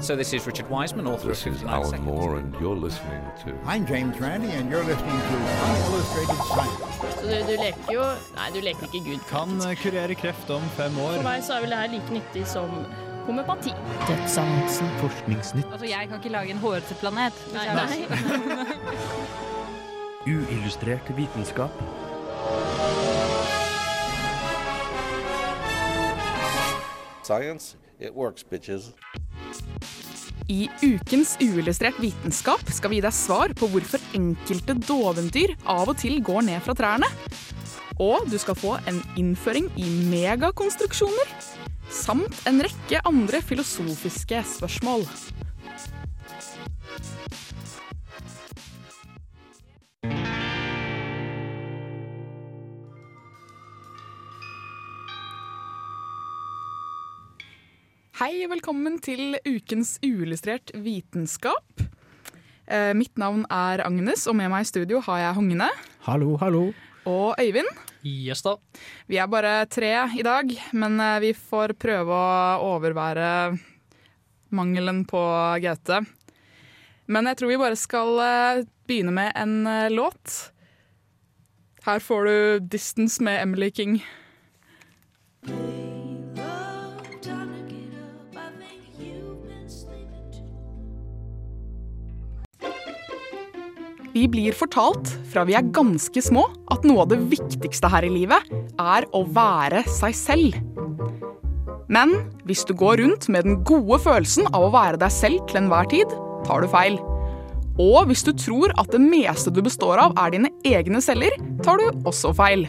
[0.00, 2.04] So this is Richard Wiseman, author This of is Alan Seconds.
[2.04, 5.34] Moore, and you're listening to I'm James Randi, and you're listening to
[5.68, 6.90] Unillustrated Science.
[7.14, 8.02] Så du, du leker jo
[8.34, 9.20] Nei, du leker ikke Gud.
[9.28, 12.42] Kan eh, kurere kreft om fem For meg så er vel det her like nyttig
[12.50, 12.72] som
[13.28, 13.70] homøopati.
[14.98, 15.70] Forskningsnytt.
[15.70, 17.44] Altså, jeg kan ikke lage en hårete planet.
[17.54, 18.02] Nei, nei.
[20.34, 21.70] Uillustrert vitenskap.
[27.22, 27.76] Science,
[28.14, 28.44] works.
[30.50, 36.00] I ukens Uillustrert vitenskap skal vi gi deg svar på hvorfor enkelte dovendyr av og
[36.00, 37.10] til går ned fra trærne.
[38.00, 41.34] Og du skal få en innføring i megakonstruksjoner.
[41.90, 45.04] Samt en rekke andre filosofiske spørsmål.
[58.20, 61.80] Hei og velkommen til ukens Uillustrert vitenskap.
[62.68, 65.68] Eh, mitt navn er Agnes, og med meg i studio har jeg Hogne
[66.04, 66.60] Hallo, hallo.
[67.08, 67.70] og Øyvind.
[68.04, 68.58] Yes da.
[69.08, 73.56] Vi er bare tre i dag, men eh, vi får prøve å overvære
[74.52, 75.24] mangelen på
[75.64, 76.04] Gaute.
[77.08, 80.52] Men jeg tror vi bare skal eh, begynne med en eh, låt.
[81.88, 84.02] Her får du 'Distance' med Emily King.
[94.10, 98.10] Vi blir fortalt fra vi er ganske små at noe av det viktigste her i
[98.10, 98.48] livet
[98.82, 100.56] er å være seg selv.
[101.90, 102.16] Men
[102.46, 105.86] hvis du går rundt med den gode følelsen av å være deg selv til enhver
[105.90, 106.10] tid,
[106.46, 106.98] tar du feil.
[107.80, 111.78] Og hvis du tror at det meste du består av er dine egne celler, tar
[111.78, 112.66] du også feil.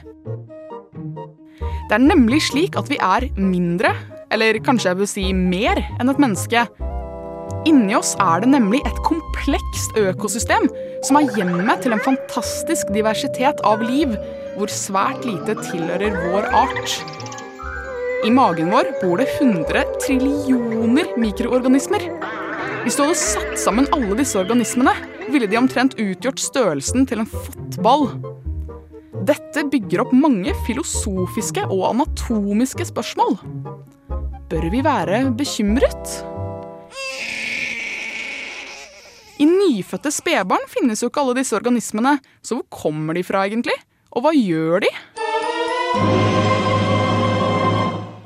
[1.90, 3.96] Det er nemlig slik at vi er mindre,
[4.32, 6.68] eller kanskje jeg bør si mer, enn et menneske.
[7.68, 9.02] Inni oss er det nemlig et
[9.42, 10.68] komplekst økosystem
[11.06, 14.14] som er hjemmet til en fantastisk diversitet av liv,
[14.58, 16.98] hvor svært lite tilhører vår art.
[18.22, 22.06] I magen vår bor det 100 trillioner mikroorganismer.
[22.84, 24.94] Hvis du hadde satt sammen alle disse organismene,
[25.32, 28.12] ville de omtrent utgjort størrelsen til en fotball.
[29.26, 33.40] Dette bygger opp mange filosofiske og anatomiske spørsmål.
[34.52, 36.22] Bør vi være bekymret?
[39.42, 43.74] I nyfødte spedbarn finnes jo ikke alle disse organismene, så hvor kommer de fra egentlig?
[44.14, 44.90] Og hva gjør de?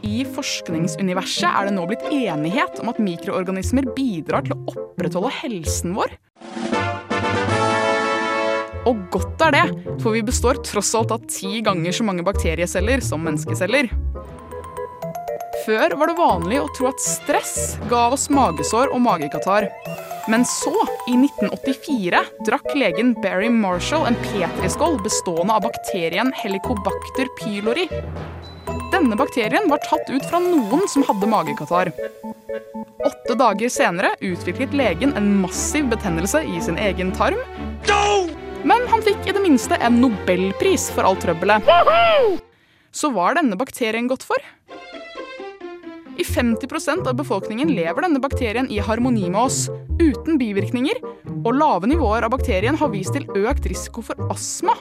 [0.03, 5.95] I forskningsuniverset er det nå blitt enighet om at mikroorganismer bidrar til å opprettholde helsen
[5.95, 6.17] vår.
[8.85, 9.63] Og godt er det,
[10.03, 13.87] for vi består tross alt av ti ganger så mange bakterieceller som menneskeceller.
[15.63, 17.55] Før var det vanlig å tro at stress
[17.89, 19.71] ga oss magesår og magekatarr.
[20.27, 20.73] Men så,
[21.07, 27.85] i 1984, drakk legen Barry Marshall en petriskål bestående av bakterien Helicobacter pylori.
[28.93, 31.91] Denne bakterien var tatt ut fra noen som hadde magekatarr.
[33.05, 37.37] Åtte dager senere utviklet legen en massiv betennelse i sin egen tarm.
[38.65, 41.69] Men han fikk i det minste en nobelpris for alt trøbbelet.
[42.95, 44.41] Så hva er denne bakterien godt for?
[46.15, 49.65] I 50% av befolkningen lever denne bakterien i harmoni med oss,
[49.99, 51.01] uten bivirkninger,
[51.45, 54.77] og lave nivåer av bakterien har vist til økt risiko for astma.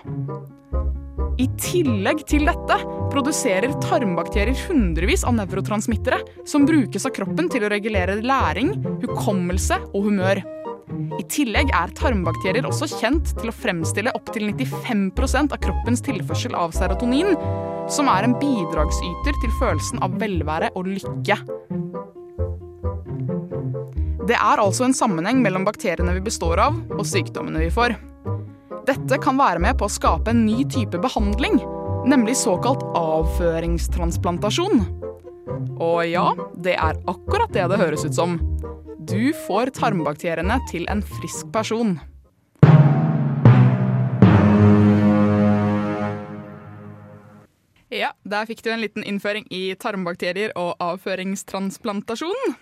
[1.43, 2.77] I tillegg til dette
[3.11, 10.06] produserer tarmbakterier hundrevis av nevrotransmittere som brukes av kroppen til å regulere læring, hukommelse og
[10.06, 10.45] humør.
[10.94, 16.75] I tillegg er tarmbakterier også kjent til å fremstille opptil 95% av kroppens tilførsel av
[16.77, 17.34] serotonin,
[17.91, 21.38] som er en bidragsyter til følelsen av velvære og lykke.
[24.25, 27.97] Det er altså en sammenheng mellom bakteriene vi består av, og sykdommene vi får.
[28.88, 31.59] Dette kan være med på å skape en ny type behandling,
[32.09, 34.84] nemlig såkalt avføringstransplantasjon.
[35.78, 38.39] Og ja, det er akkurat det det høres ut som.
[39.04, 41.98] Du får tarmbakteriene til en frisk person.
[47.95, 52.57] Ja, der fikk du en liten innføring i tarmbakterier og avføringstransplantasjon.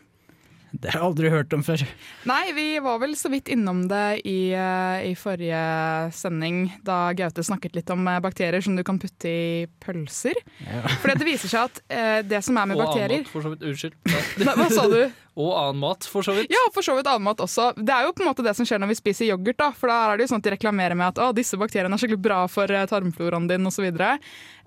[0.72, 1.82] Det har jeg aldri hørt om før.
[2.28, 5.60] Nei, vi var vel så vidt innom det i, eh, i forrige
[6.16, 10.38] sending, da Gaute snakket litt om eh, bakterier som du kan putte i pølser.
[11.02, 13.44] For det viser seg at eh, det som er med Og bakterier bakterier annet, for
[13.44, 13.62] så vidt.
[13.62, 13.94] Unnskyld.
[14.46, 15.02] Nei, Hva sa du?
[15.32, 16.50] Og annen mat, for så vidt.
[16.52, 17.70] Ja, for så vidt annen mat også.
[17.79, 19.56] Det er jo på en måte det som skjer når vi spiser yoghurt.
[19.56, 21.96] da, For da er det jo sånn at de reklamerer med at å, disse bakteriene
[21.96, 23.81] er skikkelig bra for eh, tarmfloraen din osv.
[23.82, 24.19] Så, videre.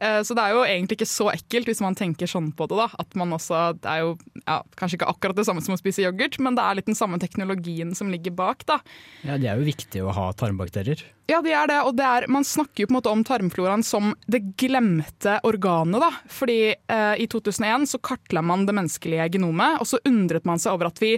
[0.02, 2.80] Eh, så det er jo egentlig ikke så ekkelt hvis man tenker sånn på det.
[2.82, 5.80] da, at man også, Det er jo ja, kanskje ikke akkurat det samme som å
[5.80, 8.66] spise yoghurt, men det er litt den samme teknologien som ligger bak.
[8.66, 8.82] da.
[9.22, 11.06] Ja, Det er jo viktig å ha tarmbakterier.
[11.26, 11.80] Ja, det er det.
[11.88, 15.98] Og det er, man snakker jo på en måte om tarmfloraen som det glemte organet.
[16.04, 16.12] da.
[16.30, 20.76] Fordi eh, i 2001 så kartla man det menneskelige genomet, og så undret man seg
[20.76, 21.18] over at vi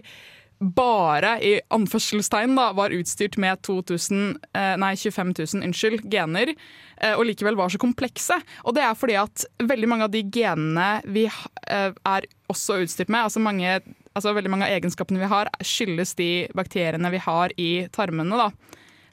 [0.60, 6.54] bare i anførselstegn da, var utstyrt med 2000, eh, nei, 25 000 unnskyld, gener,
[6.98, 8.40] eh, og likevel var så komplekse.
[8.66, 13.14] Og det er fordi at veldig mange av de genene vi eh, er også utstyrt
[13.14, 13.78] med, altså, mange,
[14.18, 18.42] altså veldig mange av egenskapene vi har, skyldes de bakteriene vi har i tarmene.
[18.48, 18.50] da.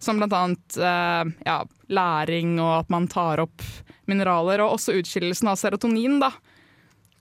[0.01, 3.63] Som eh, ja, læring og at man tar opp
[4.09, 6.21] mineraler, og også utskillelsen av serotonin.
[6.25, 6.33] da.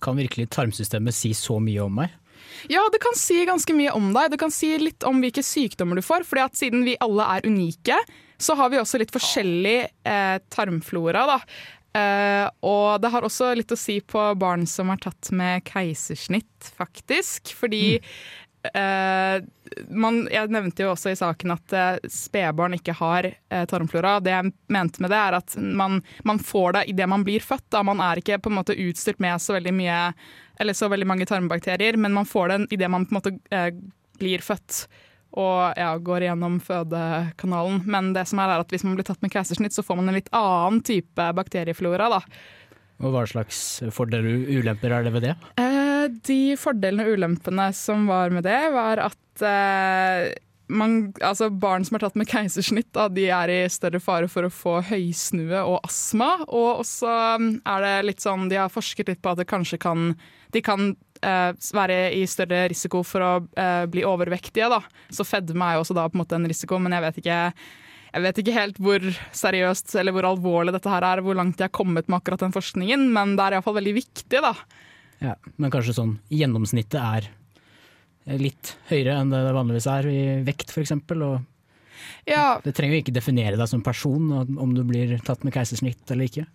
[0.04, 2.23] Kan virkelig tarmsystemet si så mye om meg?
[2.72, 4.32] Ja, det kan si ganske mye om deg.
[4.34, 6.28] Det kan si litt om hvilke sykdommer du får.
[6.28, 7.98] fordi at siden vi alle er unike,
[8.38, 11.26] så har vi også litt forskjellig eh, tarmflora.
[11.36, 11.40] da.
[11.94, 16.72] Eh, og det har også litt å si på barn som er tatt med keisersnitt,
[16.78, 17.54] faktisk.
[17.58, 19.38] Fordi eh,
[19.90, 24.18] man, Jeg nevnte jo også i saken at eh, spedbarn ikke har eh, tarmflora.
[24.24, 27.70] Det jeg mente med det, er at man, man får det idet man blir født.
[27.74, 27.84] Da.
[27.86, 30.00] Man er ikke på en måte utstyrt med så veldig mye
[30.64, 33.74] eller så veldig mange tarmbakterier, men man får den idet man på en måte eh,
[34.22, 34.86] blir født
[35.34, 37.82] og ja, går gjennom fødekanalen.
[37.90, 40.12] Men det som er, er at hvis man blir tatt med keisersnitt, så får man
[40.12, 42.10] en litt annen type bakterieflora.
[42.14, 42.22] da.
[43.02, 43.58] Og hva slags
[43.96, 45.36] fordeler og ulemper er det ved det?
[45.60, 50.30] Eh, de fordelene og ulempene som var med det, var at eh,
[50.74, 54.46] man, altså barn som er tatt med keisersnitt, da, de er i større fare for
[54.46, 56.36] å få høysnue og astma.
[56.46, 59.82] Og også mm, er det litt sånn, de har forsket litt på at det kanskje
[59.82, 60.14] kan
[60.54, 60.92] De kan
[61.24, 64.70] eh, være i større risiko for å eh, bli overvektige.
[64.72, 64.82] Da.
[65.14, 67.40] Så fedme er jo også da på en måte en risiko, men jeg vet ikke
[68.14, 71.66] jeg vet ikke helt hvor seriøst eller hvor alvorlig dette her er, hvor langt de
[71.66, 74.52] har kommet med akkurat den forskningen, men det er iallfall veldig viktig, da.
[75.24, 77.32] Ja, men kanskje sånn gjennomsnittet er
[78.40, 80.94] litt høyere enn det det vanligvis er i vekt f.eks.
[80.94, 81.42] Og
[82.30, 86.14] Ja, det trenger jo ikke definere deg som person om du blir tatt med keisersnitt
[86.14, 86.46] eller ikke.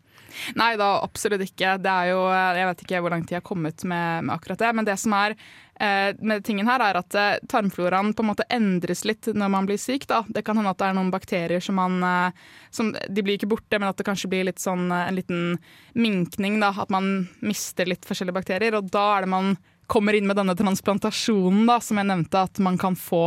[0.59, 1.77] Nei da, absolutt ikke.
[1.83, 4.71] Det er jo, jeg vet ikke hvor langt de har kommet med, med akkurat det.
[4.77, 8.47] Men det som er eh, med tingen her, er at eh, tarmfloraen på en måte
[8.53, 10.07] endres litt når man blir syk.
[10.11, 10.23] Da.
[10.29, 12.45] Det kan hende at det er noen bakterier som man eh,
[12.75, 15.59] som, De blir ikke borte, men at det kanskje blir litt sånn, eh, en liten
[15.99, 16.61] minkning.
[16.63, 18.79] Da, at man mister litt forskjellige bakterier.
[18.79, 19.57] Og da er det man
[19.89, 23.25] kommer inn med denne transplantasjonen, da, som jeg nevnte, at man kan få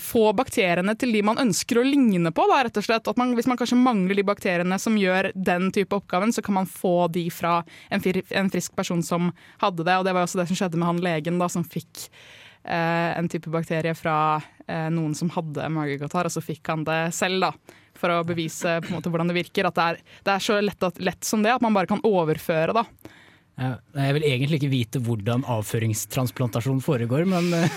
[0.00, 2.44] få bakteriene til de man ønsker å ligne på.
[2.50, 3.08] Da, rett og slett.
[3.08, 6.58] At man, hvis man kanskje mangler de bakteriene som gjør den type oppgaven, så kan
[6.60, 9.30] man få de fra en, fri, en frisk person som
[9.62, 9.96] hadde det.
[9.98, 12.08] Og det var også det som skjedde med han legen da, som fikk
[12.64, 14.16] eh, en type bakterie fra
[14.66, 17.48] eh, noen som hadde magekatarr, og så fikk han det selv.
[17.48, 19.70] da, For å bevise på en måte hvordan det virker.
[19.70, 22.76] At det er, det er så lett, lett som det at man bare kan overføre.
[22.76, 22.86] da.
[23.60, 27.74] Ja, jeg vil egentlig ikke vite hvordan avføringstransplantasjon foregår, men eh,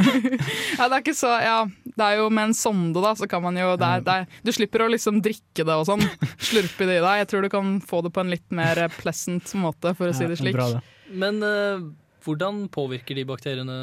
[0.78, 1.56] Ja, det er ikke så, ja,
[1.90, 4.28] det er jo med en sonde, da, så kan man jo det er, det er,
[4.46, 6.04] Du slipper å liksom drikke det og sånn.
[6.38, 7.22] Slurpe det i deg.
[7.24, 10.28] Jeg tror du kan få det på en litt mer pleasant måte, for å si
[10.28, 10.56] det ja, slik.
[10.56, 10.84] bra det.
[11.18, 11.88] Men uh,
[12.28, 13.78] hvordan påvirker de bakteriene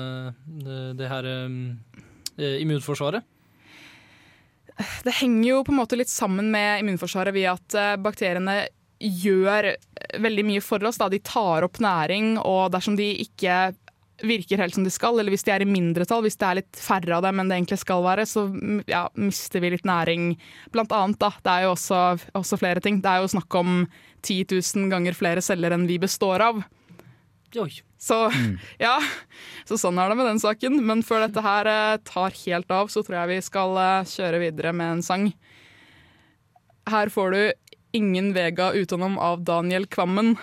[0.46, 3.26] det, det her eh, immunforsvaret?
[4.76, 8.58] Det henger jo på en måte litt sammen med immunforsvaret ved at eh, bakteriene
[9.00, 9.74] gjør
[10.22, 11.00] veldig mye for oss.
[11.02, 11.10] Da.
[11.12, 13.74] De tar opp næring, og dersom de ikke
[14.24, 16.80] virker helt som de skal, eller hvis de er i mindretall, hvis det er litt
[16.80, 20.30] færre av dem enn det egentlig skal være, så mm, ja, mister vi litt næring.
[20.72, 21.34] Blant annet, da.
[21.44, 22.02] Det er jo også,
[22.38, 23.02] også flere ting.
[23.04, 23.84] Det er jo snakk om
[24.24, 26.64] 10 000 ganger flere celler enn vi består av.
[27.60, 27.72] Oi.
[28.06, 28.18] Så
[28.86, 28.96] ja,
[29.68, 30.80] så sånn er det med den saken.
[30.88, 34.42] Men før dette her eh, tar helt av, så tror jeg vi skal eh, kjøre
[34.48, 35.30] videre med en sang.
[36.86, 37.42] Her får du
[37.96, 40.36] 'Ingen Vega utenom' av Daniel Kvammen.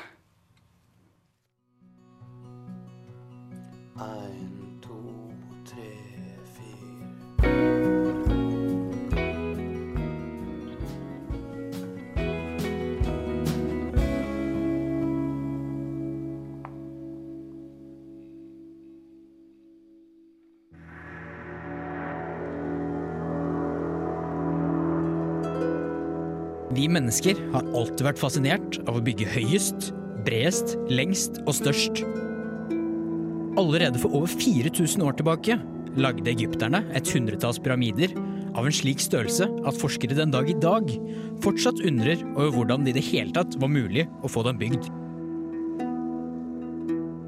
[26.73, 29.91] Vi mennesker har alltid vært fascinert av å bygge høyest,
[30.25, 32.00] bredest, lengst og størst.
[33.61, 35.59] Allerede for over 4000 år tilbake
[36.00, 38.14] lagde egypterne et hundretalls pyramider
[38.57, 40.88] av en slik størrelse at forskere den dag i dag
[41.45, 44.88] fortsatt undrer over hvordan det i det hele tatt var mulig å få dem bygd.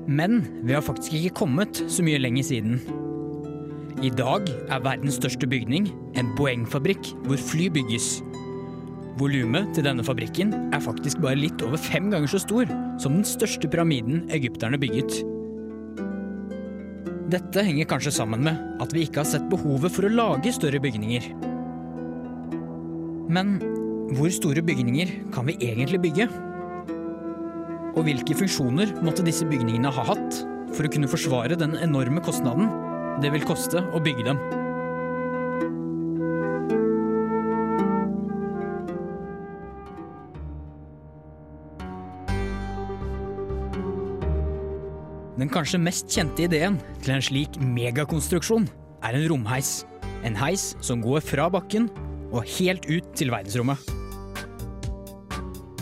[0.08, 2.80] Men vi har faktisk ikke kommet så mye lenger siden.
[4.04, 8.18] I dag er verdens største bygning en Boeing-fabrikk hvor fly bygges.
[9.14, 13.26] Volumet til denne fabrikken er faktisk bare litt over fem ganger så stor som den
[13.28, 15.20] største pyramiden egypterne bygget.
[17.30, 20.82] Dette henger kanskje sammen med at vi ikke har sett behovet for å lage større
[20.82, 21.30] bygninger.
[23.30, 23.56] Men
[24.14, 26.28] hvor store bygninger kan vi egentlig bygge?
[27.94, 30.42] Og hvilke funksjoner måtte disse bygningene ha hatt
[30.74, 32.66] for å kunne forsvare den enorme kostnaden
[33.22, 34.63] det vil koste å bygge dem?
[45.34, 48.68] Den kanskje mest kjente ideen til en slik megakonstruksjon
[49.02, 49.82] er en romheis.
[50.24, 51.88] En heis som går fra bakken
[52.30, 53.78] og helt ut til verdensrommet.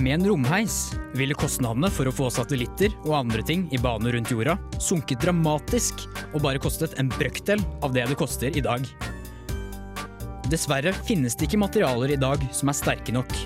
[0.03, 4.33] Med en romheis ville kostnadene for å få satellitter og andre ting i bane rundt
[4.33, 8.89] jorda sunket dramatisk og bare kostet en brøkdel av det det koster i dag.
[10.51, 13.37] Dessverre finnes det ikke materialer i dag som er sterke nok.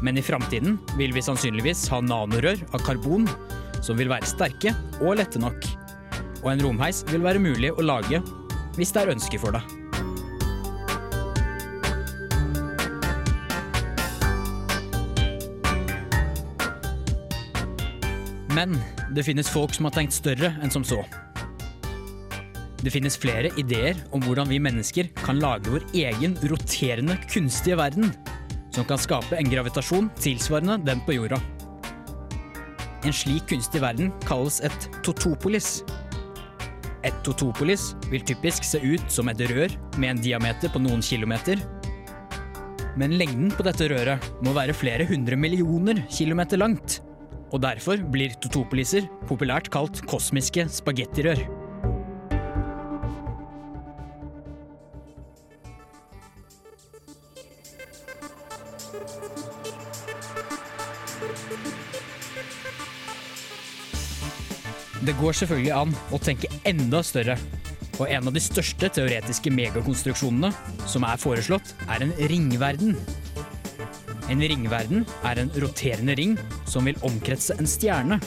[0.00, 3.28] Men i framtiden vil vi sannsynligvis ha nanorør av karbon
[3.84, 5.66] som vil være sterke og lette nok.
[6.44, 8.22] Og en romheis vil være mulig å lage
[8.76, 9.64] hvis det er ønske for det.
[18.50, 18.74] Men
[19.14, 21.00] det finnes folk som har tenkt større enn som så.
[22.80, 28.10] Det finnes flere ideer om hvordan vi mennesker kan lage vår egen roterende kunstige verden,
[28.72, 31.40] som kan skape en gravitasjon tilsvarende den på jorda.
[33.06, 35.80] En slik kunstig verden kalles et totopolis.
[37.06, 41.62] Et totopolis vil typisk se ut som et rør med en diameter på noen kilometer.
[43.00, 46.98] Men lengden på dette røret må være flere hundre millioner kilometer langt.
[47.50, 51.59] Og derfor blir totopoliser populært kalt kosmiske spagettirør.
[65.00, 67.38] Det går selvfølgelig an å tenke enda større.
[68.00, 70.50] Og en av de største teoretiske megakonstruksjonene
[70.88, 72.96] som er foreslått, er en ringverden.
[74.30, 76.36] En ringverden er en roterende ring
[76.68, 78.20] som vil omkretse en stjerne.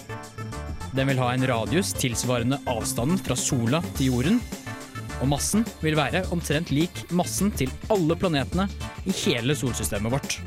[0.94, 4.42] Den vil ha en radius tilsvarende avstanden fra sola til jorden,
[5.22, 8.68] og massen vil være omtrent lik massen til alle planetene
[9.08, 10.38] i hele solsystemet vårt.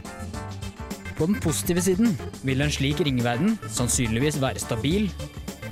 [1.16, 2.12] På den positive siden
[2.44, 5.08] vil en slik ringverden sannsynligvis være stabil,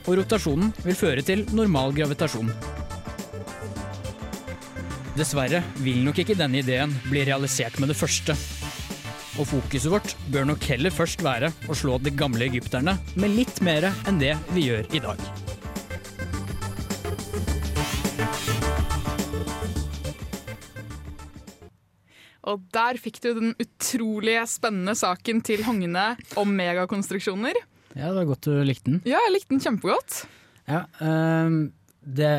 [0.04, 2.50] og rotasjonen vil føre til normal gravitasjon.
[5.14, 8.34] Dessverre vil nok ikke denne ideen bli realisert med det første.
[9.38, 13.62] Og fokuset vårt bør nok heller først være å slå de gamle egypterne med litt
[13.66, 15.22] mer enn det vi gjør i dag.
[22.44, 27.56] Og der fikk du den utrolig spennende saken til Hogne om megakonstruksjoner.
[27.94, 29.00] Ja, det var godt du likte den.
[29.06, 30.24] Ja, jeg likte den kjempegodt.
[30.66, 31.68] Ja, um,
[32.02, 32.32] det,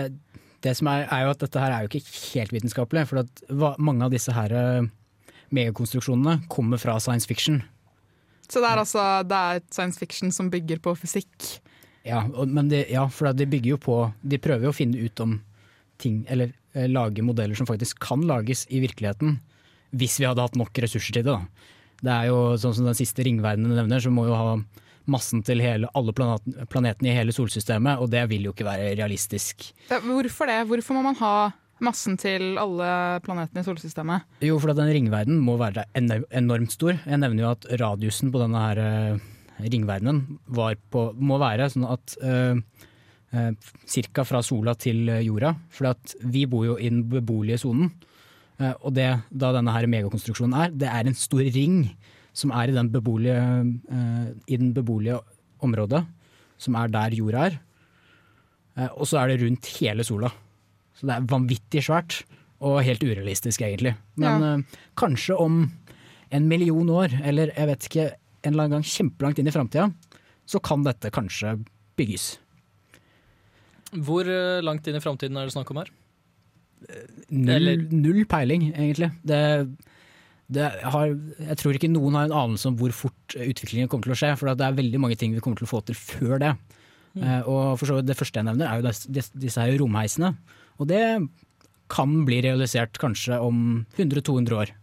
[0.66, 3.06] det som er, er jo at dette her er jo ikke helt vitenskapelig.
[3.12, 4.90] For at mange av disse her eh,
[5.56, 7.62] megakonstruksjonene kommer fra science fiction.
[8.50, 11.56] Så det er altså det er science fiction som bygger på fysikk.
[12.06, 12.22] Ja,
[12.70, 15.40] det, ja, for de bygger jo på De prøver jo å finne ut om
[15.98, 19.40] ting Eller eh, lage modeller som faktisk kan lages i virkeligheten.
[19.96, 21.34] Hvis vi hadde hatt nok ressurser til det.
[21.34, 21.72] Da.
[22.04, 24.50] Det er jo sånn som den siste ringverdenen nevner, så må jo ha
[25.12, 28.96] massen til hele, alle planetene planetene i hele solsystemet, og det vil jo ikke være
[28.98, 29.70] realistisk.
[29.90, 30.64] Hvorfor det?
[30.70, 31.36] Hvorfor må man ha
[31.84, 32.90] massen til alle
[33.26, 34.26] planetene i solsystemet?
[34.46, 36.98] Jo, for den ringverdenen må være enormt stor.
[37.04, 39.24] Jeg nevner jo at radiusen på denne her eh,
[39.66, 42.60] ringverdenen var på, må være sånn at uh,
[43.90, 45.50] Cirka fra sola til jorda.
[45.74, 45.92] For
[46.32, 47.90] vi bor jo i den beboelige sonen.
[48.78, 51.82] Og det da denne her megakonstruksjonen er, det er en stor ring
[52.36, 53.42] som er i den beboelige,
[53.92, 55.20] eh, i den beboelige
[55.64, 56.04] området,
[56.62, 57.60] som er der jorda er.
[58.76, 60.30] Eh, og så er det rundt hele sola.
[60.96, 62.22] Så det er vanvittig svært,
[62.66, 63.96] og helt urealistisk egentlig.
[64.16, 64.54] Men Ja.
[64.58, 64.64] eh,
[64.96, 65.72] kanskje om
[66.32, 68.06] en million år, eller jeg vet ikke,
[68.44, 69.94] en eller annen gang kjempelangt inn i framtida,
[70.46, 71.64] så kan dette kanskje
[71.98, 72.38] bygges.
[73.96, 75.90] Hvor eh, langt inn i framtiden er det snakk om her?
[77.32, 79.12] Null, null peiling, egentlig.
[79.26, 79.95] Det, det
[80.54, 81.08] har,
[81.42, 84.34] jeg tror ikke noen har en anelse om hvor fort utviklingen kommer til å skje,
[84.38, 86.52] for det er veldig mange ting vi kommer til å få til før det.
[87.18, 90.36] Eh, og for så vidt det første jeg nevner, er jo des- disse her romheisene.
[90.78, 91.02] Og det
[91.90, 94.74] kan bli realisert kanskje om 100-200 år.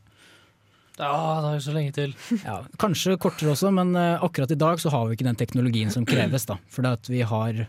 [1.00, 2.12] Ja, det er jo så lenge til.
[2.45, 5.90] Ja, kanskje kortere også, men eh, akkurat i dag så har vi ikke den teknologien
[5.95, 6.45] som kreves.
[6.49, 6.59] da,
[6.90, 7.62] at vi har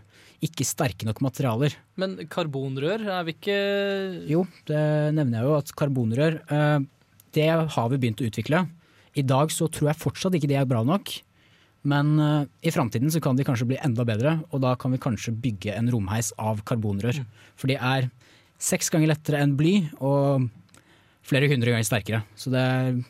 [0.43, 1.75] ikke sterke nok materialer.
[2.01, 3.59] Men karbonrør er vi ikke
[4.27, 4.81] Jo, det
[5.15, 6.79] nevner jeg jo at karbonrør, eh,
[7.35, 8.65] det har vi begynt å utvikle.
[9.13, 11.11] I dag så tror jeg fortsatt ikke de er bra nok.
[11.83, 15.01] Men eh, i framtiden så kan de kanskje bli enda bedre, og da kan vi
[15.03, 17.19] kanskje bygge en romheis av karbonrør.
[17.59, 18.07] For de er
[18.63, 20.47] seks ganger lettere enn bly, og
[21.27, 22.23] flere hundre ganger sterkere.
[22.39, 23.01] Så det er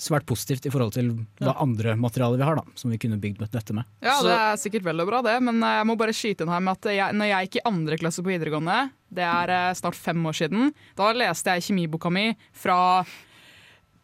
[0.00, 3.44] svært positivt i forhold til hva andre materialer vi har, da, som vi kunne bygd
[3.52, 3.86] dette med.
[4.04, 6.52] Ja, det er sikkert vel og bra det, men eh, jeg må bare skyte inn
[6.52, 8.80] her med at jeg, når jeg gikk i andre klasse på videregående,
[9.16, 12.78] det er eh, snart fem år siden, da leste jeg kjemiboka mi fra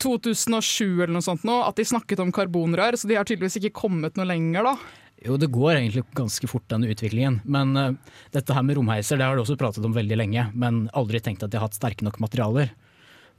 [0.03, 3.77] 2007 eller noe sånt nå, at de snakket om karbonrør, så de har tydeligvis ikke
[3.85, 4.77] kommet noe lenger da.
[5.23, 7.39] Jo, det går egentlig ganske fort, denne utviklingen.
[7.45, 10.89] Men uh, dette her med romheiser det har de også pratet om veldig lenge, men
[10.99, 12.73] aldri tenkt at de har hatt sterke nok materialer.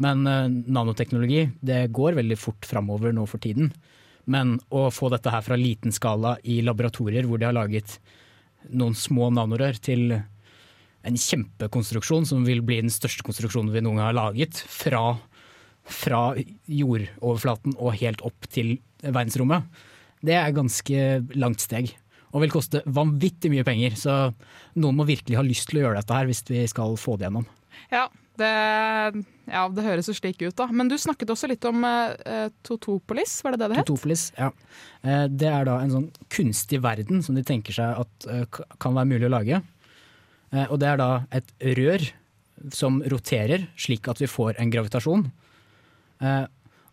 [0.03, 3.73] Men uh, nanoteknologi det går veldig fort framover nå for tiden.
[4.23, 7.97] Men å få dette her fra liten skala i laboratorier hvor de har laget
[8.71, 10.13] noen små nanorør til
[11.03, 15.17] en kjempekonstruksjon som vil bli den største konstruksjonen vi noen gang har laget, fra,
[15.83, 16.33] fra
[16.71, 19.65] jordoverflaten og helt opp til verdensrommet,
[20.23, 21.03] det er ganske
[21.35, 21.91] langt steg.
[22.33, 24.13] Og vil koste vanvittig mye penger, så
[24.79, 27.27] noen må virkelig ha lyst til å gjøre dette her hvis vi skal få det
[27.27, 27.45] gjennom.
[27.91, 28.07] Ja,
[28.39, 28.49] det,
[29.51, 30.65] ja, det høres jo slik ut da.
[30.73, 33.85] Men du snakket også litt om eh, Totopolis, var det det det het?
[33.91, 34.49] Totopolis, ja.
[35.05, 38.47] Eh, Det er da en sånn kunstig verden som de tenker seg at eh,
[38.81, 39.61] kan være mulig å lage.
[40.55, 42.07] Eh, Og det er da et rør
[42.73, 45.27] som roterer slik at vi får en gravitasjon.
[46.21, 46.45] Eh,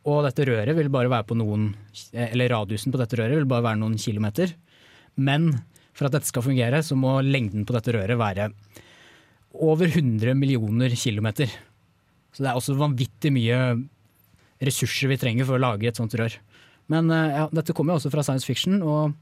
[0.09, 1.75] Og dette røret vil bare være på noen
[2.15, 4.55] eh, Eller radiusen på dette røret vil bare være noen kilometer.
[5.21, 5.51] Men
[5.93, 8.51] for at dette skal fungere, så må lengden på dette røret være
[9.61, 11.51] over 100 millioner kilometer.
[12.33, 13.59] Så det er også vanvittig mye
[14.63, 16.37] ressurser vi trenger for å lage et sånt rør.
[16.91, 19.13] Men eh, ja, dette kommer jo også fra science fiction, og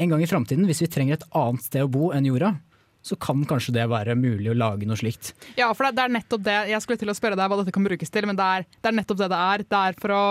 [0.00, 2.54] en gang i framtiden, hvis vi trenger et annet sted å bo enn jorda,
[3.02, 5.32] så kan kanskje det være mulig å lage noe slikt.
[5.58, 6.56] Ja, for det, er nettopp det.
[6.70, 8.90] Jeg skulle til å spørre deg hva dette kan brukes til, men det er, det
[8.90, 9.64] er nettopp det det er.
[9.64, 10.24] Det er for å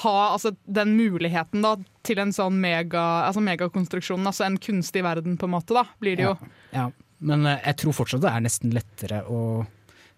[0.00, 1.74] ha altså, den muligheten da,
[2.06, 6.16] til en sånn mega, altså megakonstruksjon, altså en kunstig verden på en måte, da, blir
[6.16, 6.34] det jo.
[6.72, 6.88] Ja,
[7.26, 9.40] men eh, jeg tror fortsatt det er nesten lettere å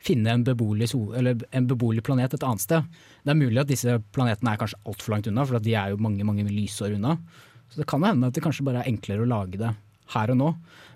[0.02, 3.00] finne en beboelig, en beboelig planet et annet sted.
[3.22, 6.02] Det er mulig at disse planetene er kanskje altfor langt unna, for de er jo
[6.02, 7.16] mange mange lysår unna.
[7.70, 9.70] Så det kan hende at det kanskje bare er enklere å lage det
[10.14, 10.50] her og nå.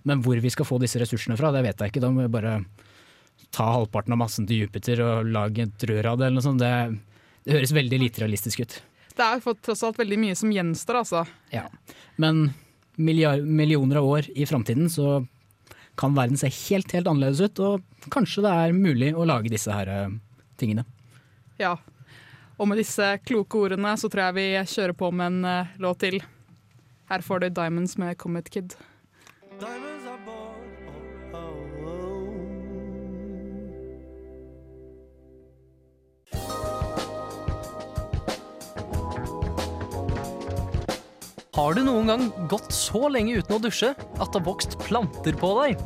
[0.07, 2.03] Men hvor vi skal få disse ressursene fra, det vet jeg ikke.
[2.05, 2.59] Da må vi bare
[3.55, 6.63] ta halvparten av massen til Jupiter og lage et rør av det, eller noe sånt.
[6.63, 6.99] Det,
[7.47, 8.77] det høres veldig lite realistisk ut.
[9.17, 11.23] Det er for- tross alt veldig mye som gjenstår, altså.
[11.55, 11.67] Ja.
[12.21, 12.51] Men
[12.97, 15.23] milliard, millioner av år i framtiden så
[15.97, 19.73] kan verden se helt, helt annerledes ut, og kanskje det er mulig å lage disse
[19.73, 20.11] her eh,
[20.61, 20.85] tingene.
[21.59, 21.79] Ja.
[22.61, 26.03] Og med disse kloke ordene så tror jeg vi kjører på med en eh, låt
[26.05, 26.19] til.
[27.09, 28.77] Her får du Diamonds med Comet Kid.
[29.59, 30.69] Diamonds are born.
[31.33, 31.39] Oh,
[31.89, 32.27] oh,
[41.55, 45.33] Har du noen gang gått så lenge uten å dusje at det har vokst planter
[45.41, 45.81] på deg?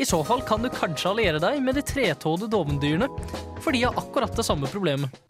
[0.00, 3.10] I så fall kan du kanskje alliere deg med de tretåede dovendyrene,
[3.60, 5.27] for de har akkurat det samme problemet.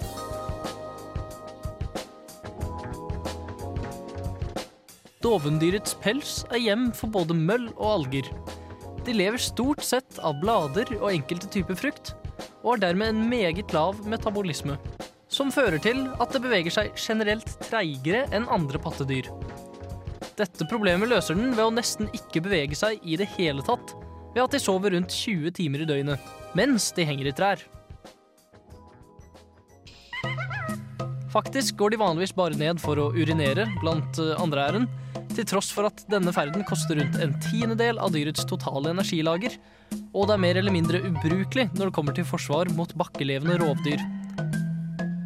[5.28, 8.30] Dovendyrets pels er hjem for både møll og alger.
[9.04, 12.14] De lever stort sett av blader og enkelte typer frukt,
[12.62, 14.78] og har dermed en meget lav metabolisme,
[15.28, 19.28] som fører til at det beveger seg generelt treigere enn andre pattedyr.
[20.40, 23.92] Dette problemet løser den ved å nesten ikke bevege seg i det hele tatt,
[24.32, 27.68] ved at de sover rundt 20 timer i døgnet, mens de henger i trær.
[31.32, 34.86] Faktisk går de vanligvis bare ned for å urinere blant eh, andre æren,
[35.36, 39.58] til tross for at denne ferden koster rundt en tiendedel av dyrets totale energilager,
[40.16, 44.02] og det er mer eller mindre ubrukelig når det kommer til forsvar mot bakkelevende rovdyr.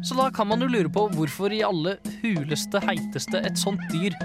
[0.03, 4.17] Så da kan man jo lure på hvorfor i alle huleste, heiteste et sånt dyr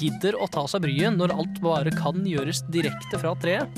[0.00, 3.68] gidder å ta seg bryet når alt bare kan gjøres direkte fra treet.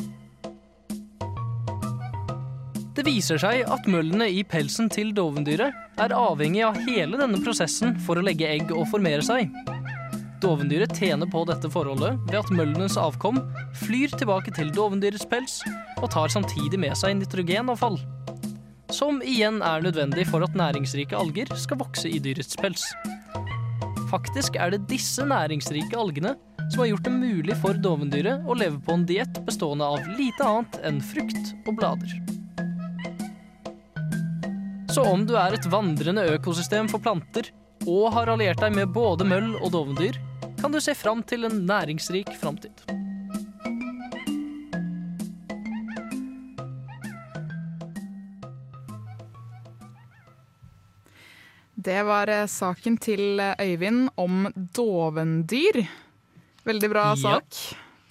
[3.01, 5.73] Det viser seg at møllene i pelsen til dovendyret
[6.05, 9.49] er avhengig av hele denne prosessen for å legge egg og formere seg.
[10.45, 13.39] Dovendyret tjener på dette forholdet ved at møllenes avkom
[13.87, 15.63] flyr tilbake til dovendyrets pels
[15.95, 17.97] og tar samtidig med seg nitrogenavfall.
[18.93, 22.85] Som igjen er nødvendig for at næringsrike alger skal vokse i dyrets pels.
[24.13, 26.35] Faktisk er det disse næringsrike algene
[26.67, 30.45] som har gjort det mulig for dovendyret å leve på en diett bestående av lite
[30.45, 32.21] annet enn frukt og blader.
[34.91, 37.47] Så om du er et vandrende økosystem for planter
[37.87, 40.19] og har alliert deg med både møll og dovendyr,
[40.59, 42.75] kan du se fram til en næringsrik framtid.
[51.81, 55.85] Det var eh, saken til eh, Øyvind om dovendyr.
[56.67, 57.63] Veldig bra sak.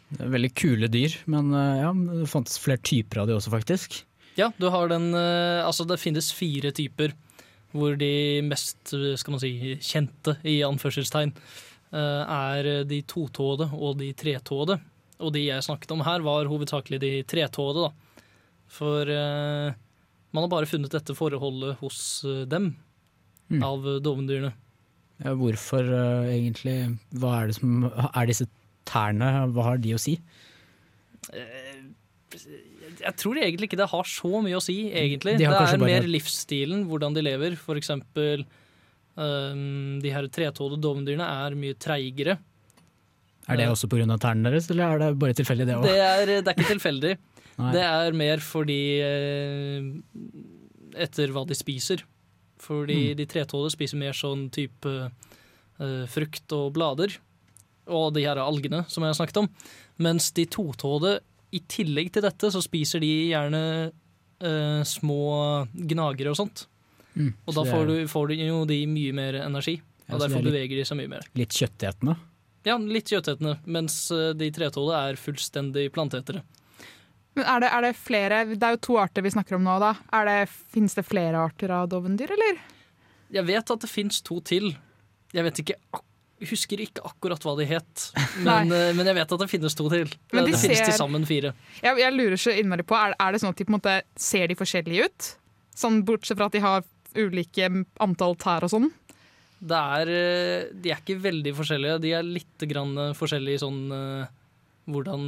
[0.09, 3.51] Det er veldig kule dyr, men eh, ja, det fantes flere typer av de også,
[3.53, 4.05] faktisk.
[4.39, 7.13] Ja, du har den eh, Altså, det finnes fire typer
[7.75, 9.51] hvor de mest, eh, skal man si,
[9.85, 11.35] kjente, i anførselstegn,
[11.93, 14.79] eh, er de totåede og de tretåede.
[15.21, 18.23] Og de jeg snakket om her, var hovedsakelig de tretåede, da.
[18.73, 19.77] For eh,
[20.33, 21.99] man har bare funnet dette forholdet hos
[22.49, 22.71] dem,
[23.49, 23.63] Mm.
[23.65, 24.51] av dovendyrene.
[25.23, 26.75] Ja, hvorfor uh, egentlig?
[27.17, 28.45] Hva er det som Er disse
[28.85, 30.13] tærne, hva har de å si?
[31.33, 31.79] Eh,
[32.99, 35.37] Jeg tror egentlig ikke det har så mye å si, egentlig.
[35.37, 37.55] De Det er bare- mer livsstilen, hvordan de lever.
[37.57, 38.45] For eksempel
[39.17, 42.37] um, de her tretåede dovendyrene er mye treigere.
[43.49, 44.05] Er det Eh, også pga.
[44.17, 45.83] tærne deres, eller er det bare tilfeldig, det òg?
[45.83, 47.17] Det det er ikke tilfeldig.
[47.73, 49.81] Det er mer fordi eh,
[50.95, 52.01] Etter hva de spiser.
[52.59, 53.17] Fordi Mm.
[53.17, 54.85] de tretåede spiser mer sånn type
[55.79, 57.17] uh, frukt og blader.
[57.87, 59.49] Og de her algene som jeg har snakket om.
[59.99, 61.19] Mens de totåede,
[61.51, 65.19] i tillegg til dette, så spiser de gjerne eh, små
[65.73, 66.65] gnagere og sånt.
[67.15, 69.79] Mm, Og så da får er du, får du jo de mye mer energi.
[70.07, 71.25] Ja, Og er derfor litt- beveger de seg mye mer.
[71.35, 72.15] Litt kjøttetende?
[72.67, 76.43] Ja, litt kjøttetende, mens eh, de tretåede er fullstendig planteetere.
[77.37, 79.75] Men er det, er det flere Det er jo to arter vi snakker om nå,
[79.79, 79.93] da.
[80.17, 80.37] Er det,
[80.73, 82.57] Fins det flere arter av dovendyr, eller?
[83.31, 84.71] Jeg vet at det fins to til.
[85.31, 86.03] Jeg vet ikke ak
[86.47, 88.05] husker ikke akkurat hva de het,
[88.47, 90.11] men, eh, men jeg vet at det finnes to til.
[90.31, 91.51] Men de det finnes ser- til sammen fire.
[91.83, 93.97] Jeg, jeg lurer så innmari på, er, er det sånn at de på en måte
[94.19, 95.29] ser de forskjellige ut?
[95.79, 96.87] Sånn Bortsett fra at de har
[97.19, 97.69] ulike
[98.03, 98.89] antall tær og sånn?
[99.59, 101.99] Det er, eh, de er ikke veldig forskjellige.
[102.05, 103.81] De er litt grann eh, forskjellige i sånn
[104.89, 105.25] hvordan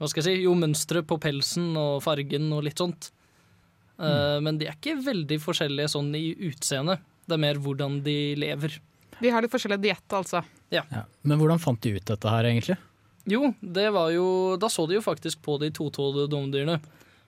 [0.00, 0.42] Hva skal jeg si?
[0.42, 3.12] Jo, mønsteret på pelsen og fargen og litt sånt.
[4.00, 4.42] Mm.
[4.42, 6.96] Men de er ikke veldig forskjellige sånn i utseende.
[7.28, 8.78] Det er mer hvordan de lever.
[9.20, 10.42] De har litt forskjellig diett, altså.
[10.72, 10.84] Ja.
[11.22, 12.76] Men hvordan fant de ut dette her, egentlig?
[13.28, 16.78] Jo, det var jo Da så de jo faktisk på de totåede domdyrene.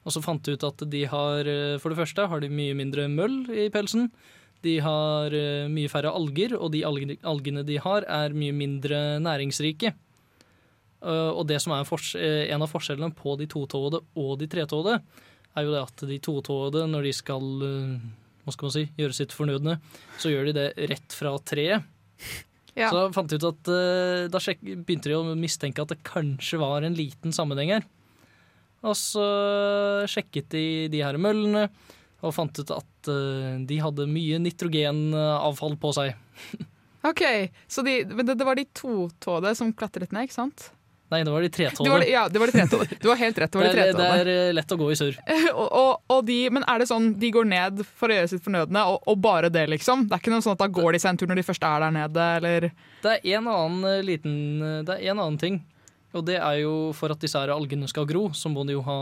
[0.03, 2.75] Og så fant de ut at de har eh, For det første har de mye
[2.79, 4.09] mindre møll i pelsen.
[4.65, 9.93] De har eh, mye færre alger, og de algene, de har, er mye mindre næringsrike.
[11.03, 15.01] Eh, Og det som er en av forskjellene på de totåede og de tretåede,
[15.53, 17.49] er jo det at de totåede, når de skal
[18.43, 19.77] hva skal man si, gjøre sitt fornødne,
[20.21, 21.87] så gjør de det rett fra treet.
[22.73, 22.89] Ja.
[22.89, 25.99] Så da fant de ut at eh, Da sjek begynte de å mistenke at det
[26.09, 27.89] kanskje var en liten sammenheng her.
[28.83, 29.25] Og så
[30.09, 31.67] sjekket de de her møllene
[32.23, 36.15] og fant ut at eh, de hadde mye nitrogenavfall på seg.
[37.11, 37.23] OK,
[37.67, 40.69] så de, men det, det var de totåede som klatret ned, ikke sant?
[41.13, 41.49] Nei, det var de
[42.03, 42.97] de- ja, det var de tretåede.
[43.03, 44.89] Du har helt rett, det var de det, er, det er eh, lett å gå
[44.93, 45.19] i surr.
[45.53, 48.45] og, og, og de, men er det sånn de går ned for å gjøre sitt
[48.45, 50.07] fornødne, og, og bare det, liksom?
[50.09, 51.67] Det er ikke noe sånn at da går de seg en tur når de først
[51.69, 52.69] er der nede, eller
[53.05, 55.61] Det er en annen eh, liten eh, Det er en annen ting.
[56.17, 58.85] Og det er jo for at disse her algene skal gro, så må de jo
[58.85, 58.99] ha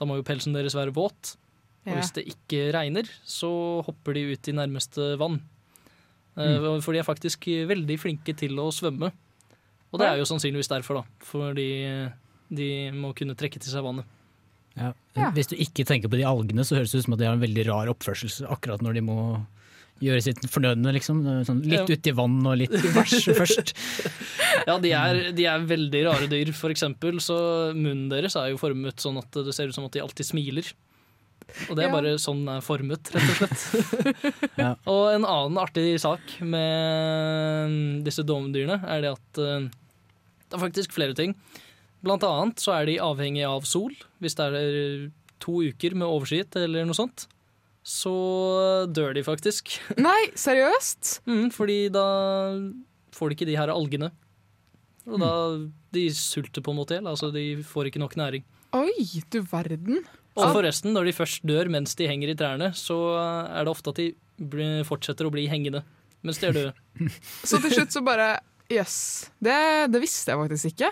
[0.00, 1.36] Da må jo pelsen deres være våt.
[1.88, 3.48] Og hvis det ikke regner, så
[3.86, 5.38] hopper de ut i nærmeste vann.
[6.36, 6.82] Mm.
[6.84, 9.08] For de er faktisk veldig flinke til å svømme.
[9.92, 11.24] Og det er jo sannsynligvis derfor, da.
[11.24, 11.68] Fordi
[12.52, 14.04] de må kunne trekke til seg vannet.
[14.78, 14.92] Ja.
[15.18, 15.30] Ja.
[15.34, 17.34] Hvis du ikke tenker på de algene, så høres det ut som at de har
[17.38, 19.16] en veldig rar oppførsel akkurat når de må
[19.98, 21.24] gjøre sitt fornødne, liksom.
[21.48, 21.96] Sånn, litt Ja.
[21.98, 23.72] uti vann og litt i vers først.
[24.68, 26.52] Ja, de er, de er veldig rare dyr.
[26.54, 27.38] For eksempel så
[27.74, 30.70] munnen deres er jo formet sånn at det ser ut som at de alltid smiler.
[31.68, 31.94] Og det er Ja.
[31.94, 34.52] bare sånn den er formet, rett og slett.
[34.62, 34.74] Ja.
[34.90, 39.68] Og en annen artig sak med disse dovendyrene er det at eh,
[40.48, 41.34] det er faktisk flere ting.
[42.04, 43.94] Blant annet så er de avhengig av sol.
[44.22, 45.10] Hvis det er
[45.42, 47.26] to uker med overskyet eller noe sånt,
[47.88, 48.12] så
[48.92, 49.74] dør de faktisk.
[49.98, 51.20] Nei, seriøst?
[51.28, 52.04] Mm, fordi da
[53.16, 54.12] får de ikke de her algene.
[55.08, 55.32] Og da
[55.96, 57.06] De sulter på en måte i hjel.
[57.08, 58.42] Altså, de får ikke nok næring.
[58.76, 58.92] Oi,
[59.32, 60.02] du verden.
[60.38, 63.94] Og forresten, når de først dør mens de henger i trærne, så er det ofte
[63.94, 65.82] at de fortsetter å bli hengende
[66.26, 66.72] mens de er døde.
[67.48, 69.30] Så til slutt så bare Jøss.
[69.40, 69.54] Det,
[69.88, 70.90] det visste jeg faktisk ikke.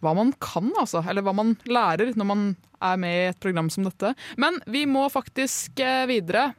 [0.00, 1.02] Hva man kan, altså.
[1.02, 2.44] Eller hva man lærer når man
[2.80, 4.14] er med i et program som dette.
[4.40, 6.52] Men vi må faktisk eh, videre.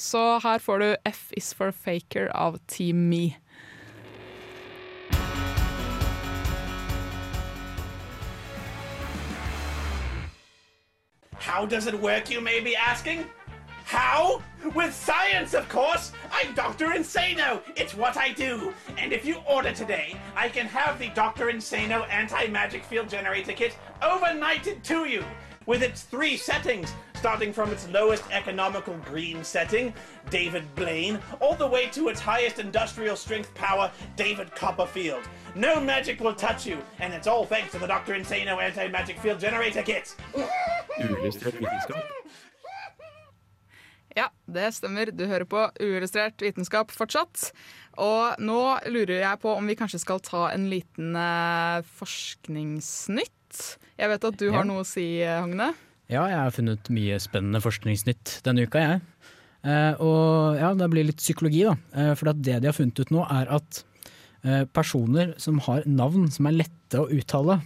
[0.00, 3.34] Så her får du F is for faker av Team Me.
[11.44, 13.26] How does it work, you may be asking?
[13.84, 14.42] How?
[14.74, 16.10] With science, of course!
[16.32, 16.86] I'm Dr.
[16.86, 17.60] Insano!
[17.76, 18.72] It's what I do!
[18.96, 21.48] And if you order today, I can have the Dr.
[21.48, 25.22] Insano anti magic field generator kit overnighted to you!
[25.66, 29.92] With its three settings, starting from its lowest economical green setting,
[30.30, 35.28] David Blaine, all the way to its highest industrial strength power, David Copperfield.
[35.54, 38.14] No magic will touch you, and it's all thanks to the Dr.
[38.14, 40.16] Insano anti magic field generator kit!
[41.00, 42.10] Uillustrert vitenskap.
[44.14, 45.10] Ja, det stemmer.
[45.10, 47.48] Du hører på uillustrert vitenskap fortsatt.
[47.98, 53.62] Og nå lurer jeg på om vi kanskje skal ta en liten eh, forskningsnytt.
[53.98, 54.52] Jeg vet at du Ja.
[54.60, 55.72] har noe å si, eh, Hogne.
[56.08, 59.00] Ja, jeg har funnet mye spennende forskningsnytt denne uka, jeg.
[59.64, 61.74] Eh, og ja, det blir litt psykologi, da.
[61.96, 63.82] Eh, for det de har funnet ut nå, er at
[64.44, 67.62] eh, personer som har navn som er lette å uttale,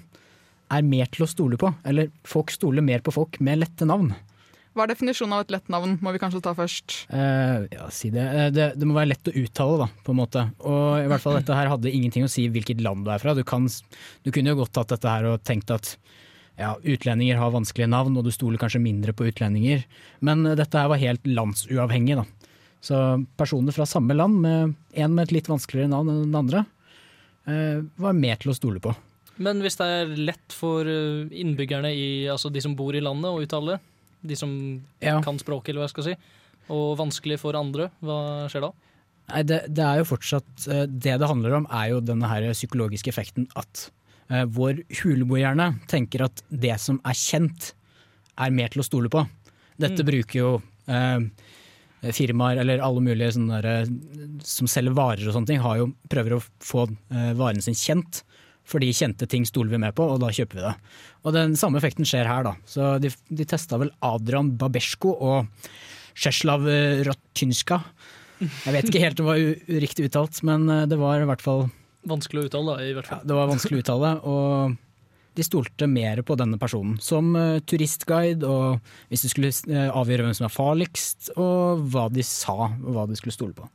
[0.72, 1.72] er mer til å stole på.
[1.88, 4.12] Eller folk stoler mer på folk med lette navn.
[4.76, 6.94] Hva er definisjonen av et lett navn, må vi kanskje ta først.
[7.11, 8.22] Eh, ja, si det.
[8.22, 8.68] Eh, det.
[8.78, 10.44] Det må være lett å uttale, da, på en måte.
[10.62, 13.35] Og i hvert fall dette her hadde ingenting å si hvilket land du er fra.
[13.35, 15.96] Du, kan, du kunne jo godt tatt dette her og tenkt at
[16.59, 19.83] ja, utlendinger har vanskelige navn, og du stoler kanskje mindre på utlendinger.
[20.22, 22.54] Men eh, dette her var helt landsuavhengig, da.
[22.78, 23.02] Så
[23.35, 26.64] personer fra samme land, med en med et litt vanskeligere navn enn den andre,
[27.50, 28.94] eh, var mer til å stole på.
[29.38, 33.31] Men hvis det er lett for eh, innbyggerne, i, altså de som bor i landet,
[33.31, 33.81] å uttale det,
[34.33, 34.51] de som
[35.05, 35.20] Ja.
[35.22, 36.16] kan språket, eller hva jeg skal si,
[36.74, 38.18] og vanskelig for andre, hva
[38.51, 38.72] skjer da?
[39.29, 42.46] Nei, det, det er jo fortsatt eh, Det det handler om, er jo denne her
[42.57, 43.90] psykologiske effekten at
[44.33, 47.72] eh, vår huleboerhjerne tenker at det som er kjent,
[48.38, 49.22] er mer til å stole på.
[49.79, 50.09] Dette Mm.
[50.11, 50.51] bruker jo
[50.90, 53.87] eh, firmaer eller alle mulige der, eh,
[54.42, 58.22] som selger varer og sånne ting, har jo, prøver å få eh, varen sin kjent.
[58.68, 60.74] Fordi kjente ting stoler vi med på, og da kjøper vi det.
[61.24, 62.42] Og Den samme effekten skjer her.
[62.44, 62.52] da.
[62.68, 65.46] Så De, de testa vel Adrian Babesjko og
[66.18, 66.66] Sjeslav
[67.09, 67.78] Rotynska.
[68.38, 71.26] Jeg vet ikke helt om det var u- uriktig uttalt, men eh, det var i
[71.26, 71.64] hvert fall
[72.09, 73.18] Vanskelig å uttale, da, i hvert fall.
[73.24, 74.11] Ja, det var vanskelig å uttale.
[74.31, 74.76] Og
[75.38, 78.78] de stolte mer på denne personen som uh, turistguide, og
[79.11, 83.04] hvis de skulle uh, avgjøre hvem som er farligst, og hva de sa, og hva
[83.11, 83.66] de skulle stole på.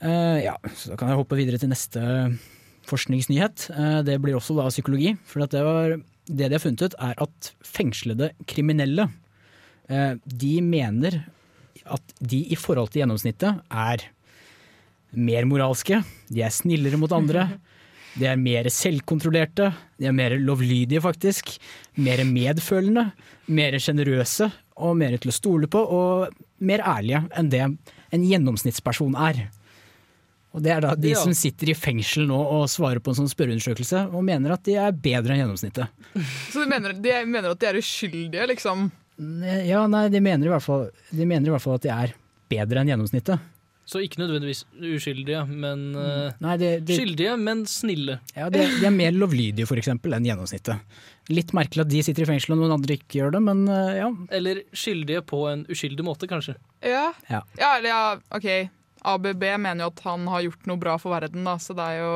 [0.00, 2.00] Eh, ja, så da kan jeg hoppe videre til neste
[2.88, 3.68] forskningsnyhet.
[3.74, 5.14] Eh, det blir også da psykologi.
[5.28, 9.08] For det, var, det de har funnet ut, er at fengslede kriminelle
[9.90, 11.22] eh, de mener
[11.90, 14.06] at de i forhold til gjennomsnittet er
[15.10, 17.48] mer moralske, de er snillere mot andre,
[18.18, 21.56] de er mer selvkontrollerte, de er mer lovlydige faktisk,
[21.98, 23.08] mer medfølende,
[23.50, 26.30] mer sjenerøse og mer til å stole på, og
[26.62, 29.48] mer ærlige enn det en gjennomsnittsperson er.
[30.50, 31.20] Og Det er da de Ja.
[31.22, 34.74] som sitter i fengsel nå og svarer på en sånn spørreundersøkelse og mener at de
[34.74, 35.88] er bedre enn gjennomsnittet.
[36.52, 38.90] Så de mener, de mener at de er uskyldige, liksom?
[39.68, 42.14] Ja, nei, de mener i hvert fall, de mener i hvert fall at de er
[42.50, 43.38] bedre enn gjennomsnittet.
[43.90, 48.20] Så ikke nødvendigvis uskyldige, men eh, Nei, de, de, skyldige, men snille.
[48.36, 50.78] Ja, de, de er mer lovlydige for eksempel enn gjennomsnittet.
[51.30, 53.96] Litt merkelig at de sitter i fengsel og noen andre ikke gjør det, men eh,
[53.98, 54.10] ja.
[54.38, 56.54] Eller skyldige på en uskyldig måte, kanskje.
[56.86, 57.08] Ja.
[57.30, 57.42] Ja.
[57.58, 58.00] ja, ja,
[58.34, 58.46] OK.
[59.08, 62.00] ABB mener jo at han har gjort noe bra for verden, da, så det er
[62.02, 62.14] jo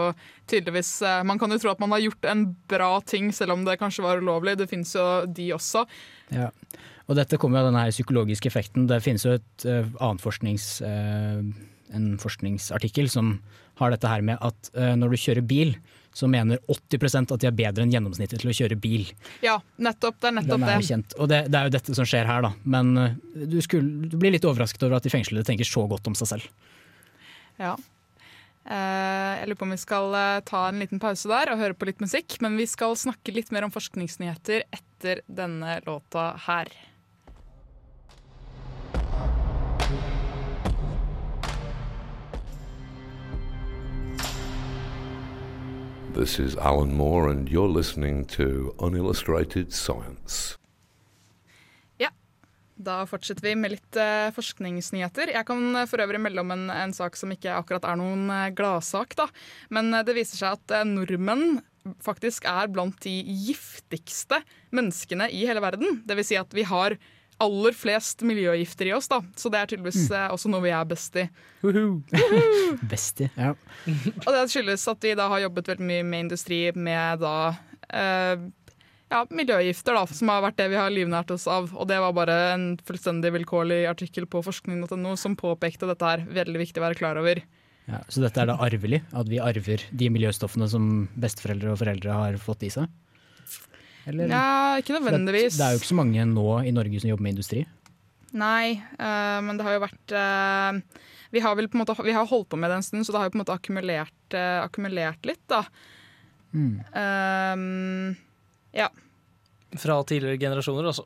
[0.51, 3.64] tydeligvis eh, Man kan jo tro at man har gjort en bra ting, selv om
[3.64, 4.59] det kanskje var ulovlig.
[4.61, 5.87] Det finnes jo de også.
[6.35, 6.51] Ja.
[7.09, 8.88] Og dette kommer jo av denne psykologiske effekten.
[8.88, 11.44] Det finnes jo et uh, annet forsknings, Uh,
[11.94, 13.37] en forskningsartikkel som
[13.79, 15.75] har dette her med at uh, når du kjører bil,
[16.14, 19.09] så mener 80 at de er bedre enn gjennomsnittet til å kjøre bil.
[19.42, 20.20] Ja, nettopp.
[20.22, 21.00] Det er nettopp er det.
[21.18, 22.53] Og det, det er jo dette som skjer her, da.
[22.62, 23.16] Men eh,
[23.50, 26.37] du, skulle, du blir litt overrasket over at de fengslede tenker så godt om seg
[26.37, 26.46] selv.
[27.59, 27.74] Ja.
[28.64, 31.77] Eh, jeg lurer på om vi skal eh, ta en liten pause der og høre
[31.77, 32.38] på litt musikk.
[32.44, 36.70] Men vi skal snakke litt mer om forskningsnyheter etter denne låta her.
[46.14, 50.57] This is Alan Moore, and you're listening to Unillustrated Science.
[52.74, 55.31] Da fortsetter vi med litt eh, forskningsnyheter.
[55.31, 58.27] Jeg kan eh, for øvrig melde om en, en sak som ikke akkurat er noen
[58.35, 59.14] eh, gladsak.
[59.18, 59.29] da.
[59.74, 61.61] Men eh, det viser seg at nordmenn
[62.03, 63.12] faktisk er blant de
[63.46, 64.40] giftigste
[64.74, 66.00] menneskene i hele verden.
[66.03, 66.96] Det vil si at vi har
[67.42, 69.20] aller flest miljøgifter i oss, da.
[69.37, 70.35] Så det er tydeligvis mm.
[70.35, 71.29] også noe vi er best i.
[72.90, 73.31] Best i.
[73.38, 73.55] Ja.
[73.55, 77.37] Og det skyldes at vi da har jobbet veldig mye med industri med da
[77.88, 78.44] eh,
[79.12, 81.70] ja, miljøgifter, da, som har vært det vi har livnært oss av.
[81.75, 86.25] Og det var bare en fullstendig vilkårlig artikkel på forskning.no som påpekte dette her.
[86.40, 87.42] Veldig viktig å være klar over.
[87.85, 89.03] Ja, så dette er da arvelig?
[89.12, 92.88] At vi arver de miljøstoffene som besteforeldre og foreldre har fått i seg?
[94.11, 94.29] Eller?
[94.29, 95.57] Ja, ikke nødvendigvis.
[95.59, 97.64] Det er jo ikke så mange nå i Norge som jobber med industri.
[98.35, 102.14] Nei, uh, men det har jo vært uh, Vi har vel på en måte Vi
[102.17, 104.23] har holdt på med det en stund, så det har jo på en måte akkumulert,
[104.35, 105.64] uh, akkumulert litt, da.
[106.55, 108.14] Mm.
[108.71, 108.87] Ja.
[109.75, 111.03] Fra tidligere generasjoner, altså.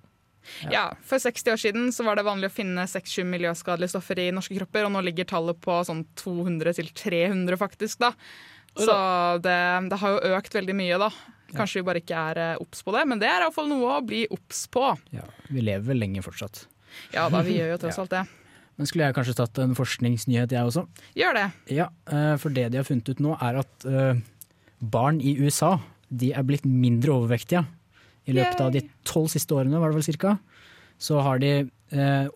[0.68, 0.90] Ja.
[1.08, 4.56] For 60 år siden så var det vanlig å finne 6-7 miljøskadelige stoffer i norske
[4.58, 8.02] kropper, og nå ligger tallet på sånn 200 300, faktisk.
[8.04, 8.12] da.
[8.76, 8.94] Så
[9.44, 9.58] det,
[9.88, 11.08] det har jo økt veldig mye, da.
[11.56, 14.02] Kanskje vi bare ikke er eh, obs på det, men det er iallfall noe å
[14.04, 14.84] bli obs på.
[15.14, 16.66] Ja, vi lever vel lenge fortsatt.
[17.14, 18.24] Ja da, vi gjør jo tross alt det.
[18.78, 20.84] Men skulle jeg kanskje tatt en forskningsnyhet, jeg også?
[21.18, 21.46] Gjør det.
[21.74, 24.20] Ja, eh, for det de har funnet ut nå, er at eh,
[24.78, 27.64] barn i USA de er blitt mindre overvektige.
[28.28, 30.37] I løpet av de tolv siste årene, var det vel cirka,
[31.00, 31.52] så har de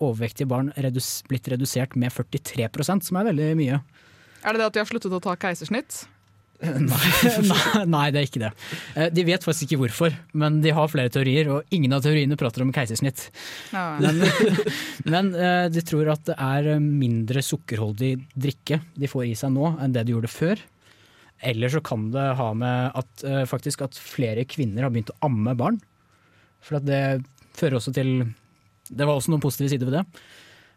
[0.00, 3.80] overvektige barn redus blitt redusert med 43% som er veldig mye.
[4.40, 5.98] Er det det at de har sluttet å ta keisersnitt?
[7.52, 8.50] nei, nei, det er ikke det.
[8.94, 12.38] Eh, De vet faktisk ikke hvorfor, men de har flere teorier, og ingen av teoriene
[12.38, 13.24] prater om keisersnitt.
[13.74, 13.84] Ja.
[14.02, 14.20] Men,
[15.14, 19.74] men eh, de tror at det er mindre sukkerholdig drikke de får i seg nå
[19.82, 20.62] enn det de gjorde før.
[21.42, 25.18] Eller så kan det ha med at, eh, faktisk at flere kvinner har begynt å
[25.26, 25.80] amme barn.
[26.62, 27.02] For at det
[27.58, 28.12] fører også til
[28.92, 30.22] Det var også noen positive sider ved det.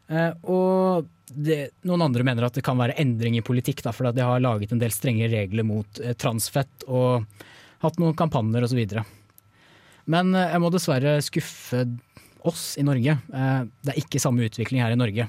[0.07, 4.11] Eh, og det, noen andre mener at det kan være endring i politikk, da, for
[4.13, 7.25] de har laget en del strenge regler mot eh, transfett og
[7.83, 8.83] hatt noen kampanjer osv.
[10.11, 11.85] Men eh, jeg må dessverre skuffe
[12.45, 13.15] oss i Norge.
[13.25, 15.25] Det er ikke samme utvikling her i Norge.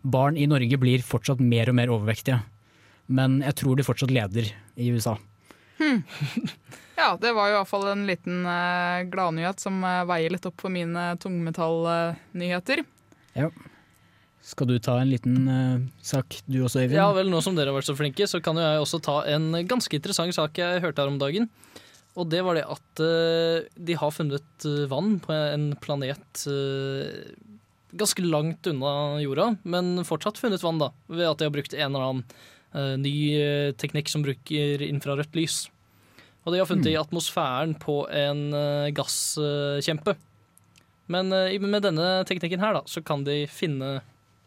[0.00, 2.38] Barn i Norge blir fortsatt mer og mer overvektige.
[3.12, 4.48] Men jeg tror de fortsatt leder
[4.80, 5.18] i USA.
[5.80, 6.00] Hmm.
[6.94, 10.62] Ja, det var jo i hvert fall en liten uh, gladnyhet som veier litt opp
[10.62, 12.84] for mine tungmetallnyheter.
[13.34, 13.48] Ja.
[14.44, 16.98] Skal du ta en liten uh, sak du også, Eivind?
[16.98, 19.22] Ja vel, nå som dere har vært så flinke, så kan jo jeg også ta
[19.32, 21.48] en ganske interessant sak jeg hørte her om dagen.
[22.14, 27.08] Og det var det at uh, de har funnet eh, vann på en planet uh,
[27.94, 30.90] ganske langt unna jorda, men fortsatt funnet vann, da.
[31.08, 32.24] Ved at de har brukt en eller annen
[32.74, 35.64] eh, ny eh, teknikk som bruker infrarødt lys.
[36.44, 40.16] Og de har funnet det i atmosfæren på en eh, gasskjempe.
[41.12, 43.96] Men eh, med denne teknikken her, da, så kan de finne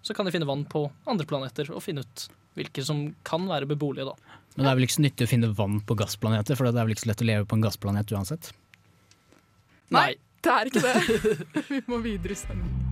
[0.07, 3.67] så kan de finne vann på andre planeter og finne ut hvilke som kan være
[3.69, 4.07] beboelige.
[4.07, 4.39] da.
[4.55, 6.87] Men det er vel ikke så nyttig å finne vann på gassplaneter, for det er
[6.87, 8.49] vel ikke så lett å leve på en gassplanet uansett?
[9.93, 10.95] Nei, det er ikke det.
[11.69, 12.87] Vi må videre i sendingen.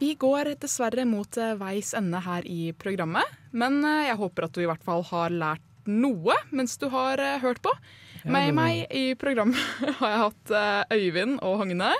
[0.00, 4.54] Vi går dessverre mot eh, veis ende her i programmet, men eh, jeg håper at
[4.56, 7.74] du i hvert fall har lært noe mens du har eh, hørt på.
[8.22, 9.60] Ja, Med meg i programmet
[10.00, 10.54] har jeg hatt
[10.96, 11.92] Øyvind og Hogne.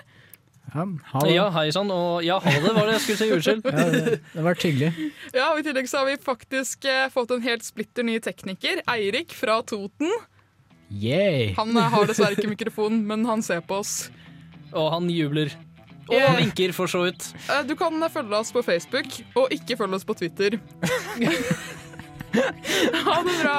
[0.75, 1.33] Ja, ha det.
[1.35, 3.31] Ja, hei sann, og ja, ha det var det jeg skulle si.
[3.37, 3.63] Unnskyld.
[3.67, 4.91] Ja, det, det har vært hyggelig.
[5.35, 8.83] Ja, og I tillegg så har vi faktisk eh, fått en helt splitter ny tekniker.
[8.91, 10.11] Eirik fra Toten.
[10.91, 11.53] Yay!
[11.59, 13.95] Han eh, har dessverre ikke mikrofon, men han ser på oss.
[14.71, 15.51] Og han jubler.
[16.11, 16.35] Og Yeah.
[16.41, 17.23] vinker, for så vidt.
[17.47, 19.07] Eh, Du kan følge oss på Facebook,
[19.39, 20.51] og ikke følge oss på Twitter.
[23.07, 23.59] ha det bra!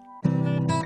[0.23, 0.80] Thank you.